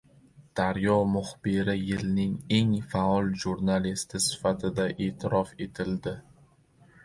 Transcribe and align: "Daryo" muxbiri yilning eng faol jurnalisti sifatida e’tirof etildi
"Daryo" 0.59 0.95
muxbiri 1.15 1.75
yilning 1.89 2.33
eng 2.59 2.73
faol 2.95 3.31
jurnalisti 3.45 4.25
sifatida 4.31 4.91
e’tirof 5.09 5.57
etildi 5.69 6.19